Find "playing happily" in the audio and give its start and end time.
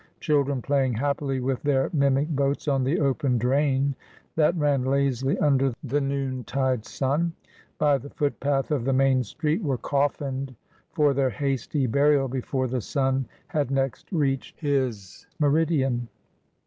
0.63-1.39